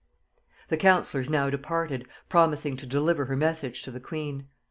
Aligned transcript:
The 0.69 0.77
councillors 0.77 1.29
now 1.29 1.51
departed, 1.51 2.07
promising 2.27 2.75
to 2.77 2.87
deliver 2.87 3.25
her 3.25 3.35
message 3.35 3.83
to 3.83 3.91
the 3.91 3.99
queen. 3.99 4.47